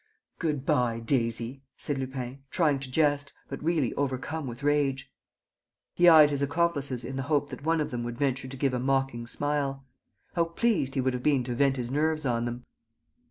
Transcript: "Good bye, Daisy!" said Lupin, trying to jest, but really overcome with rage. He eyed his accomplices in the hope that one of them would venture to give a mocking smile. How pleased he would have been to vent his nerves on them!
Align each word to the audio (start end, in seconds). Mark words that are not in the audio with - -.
"Good 0.39 0.65
bye, 0.65 0.99
Daisy!" 0.99 1.61
said 1.77 1.99
Lupin, 1.99 2.39
trying 2.49 2.79
to 2.79 2.89
jest, 2.89 3.33
but 3.47 3.63
really 3.63 3.93
overcome 3.93 4.47
with 4.47 4.63
rage. 4.63 5.11
He 5.93 6.09
eyed 6.09 6.31
his 6.31 6.41
accomplices 6.41 7.03
in 7.03 7.17
the 7.17 7.21
hope 7.29 7.51
that 7.51 7.63
one 7.63 7.79
of 7.79 7.91
them 7.91 8.03
would 8.05 8.17
venture 8.17 8.47
to 8.47 8.57
give 8.57 8.73
a 8.73 8.79
mocking 8.79 9.27
smile. 9.27 9.85
How 10.33 10.45
pleased 10.45 10.95
he 10.95 11.01
would 11.01 11.13
have 11.13 11.21
been 11.21 11.43
to 11.43 11.53
vent 11.53 11.77
his 11.77 11.91
nerves 11.91 12.25
on 12.25 12.45
them! 12.45 12.65